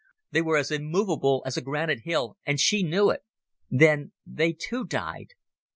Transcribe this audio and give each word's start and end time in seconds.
They 0.31 0.41
were 0.41 0.57
as 0.57 0.71
immovable 0.71 1.43
as 1.45 1.57
a 1.57 1.61
granite 1.61 1.99
hill 2.05 2.35
and 2.43 2.59
she 2.59 2.81
knew 2.81 3.11
it.... 3.11 3.21
Then 3.69 4.13
they, 4.25 4.51
too, 4.51 4.83
died." 4.83 5.33